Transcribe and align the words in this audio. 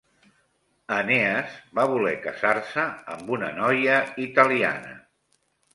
Enees 0.95 1.53
va 1.81 1.85
voler 1.93 2.15
casar-se 2.25 2.89
amb 3.17 3.33
una 3.39 3.55
noia 3.63 4.03
italiana. 4.29 5.01